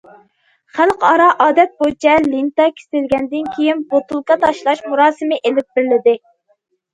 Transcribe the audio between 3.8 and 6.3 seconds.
بوتۇلكا تاشلاش مۇراسىمى» ئېلىپ بېرىلدى.